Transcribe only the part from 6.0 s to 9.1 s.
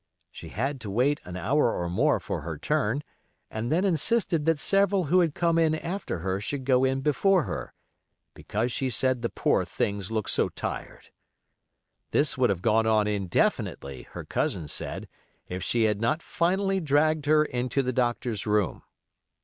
her should go in before her, because she